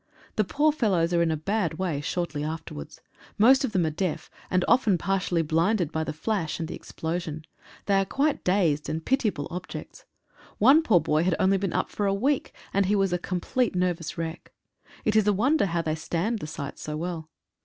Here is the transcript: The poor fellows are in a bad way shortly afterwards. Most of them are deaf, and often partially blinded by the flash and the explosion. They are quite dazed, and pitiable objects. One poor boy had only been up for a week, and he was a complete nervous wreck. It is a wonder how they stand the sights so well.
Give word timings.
The 0.35 0.43
poor 0.43 0.71
fellows 0.71 1.13
are 1.13 1.21
in 1.21 1.29
a 1.29 1.37
bad 1.37 1.75
way 1.75 2.01
shortly 2.01 2.43
afterwards. 2.43 3.01
Most 3.37 3.63
of 3.63 3.71
them 3.71 3.85
are 3.85 3.91
deaf, 3.91 4.31
and 4.49 4.65
often 4.67 4.97
partially 4.97 5.43
blinded 5.43 5.91
by 5.91 6.03
the 6.03 6.11
flash 6.11 6.57
and 6.59 6.67
the 6.67 6.73
explosion. 6.73 7.45
They 7.85 7.93
are 7.99 8.05
quite 8.05 8.43
dazed, 8.43 8.89
and 8.89 9.05
pitiable 9.05 9.47
objects. 9.51 10.05
One 10.57 10.81
poor 10.81 11.01
boy 11.01 11.21
had 11.23 11.35
only 11.39 11.57
been 11.59 11.73
up 11.73 11.91
for 11.91 12.07
a 12.07 12.15
week, 12.15 12.51
and 12.73 12.87
he 12.87 12.95
was 12.95 13.13
a 13.13 13.19
complete 13.19 13.75
nervous 13.75 14.17
wreck. 14.17 14.51
It 15.05 15.15
is 15.15 15.27
a 15.27 15.33
wonder 15.33 15.67
how 15.67 15.83
they 15.83 15.93
stand 15.93 16.39
the 16.39 16.47
sights 16.47 16.81
so 16.81 16.97
well. 16.97 17.29